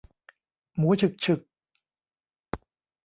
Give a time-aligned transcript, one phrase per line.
[0.75, 1.39] หมูฉึกฉึก